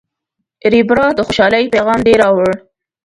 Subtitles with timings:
[0.73, 2.49] ریبراه، د خوشحالۍ پیغام دې راوړ.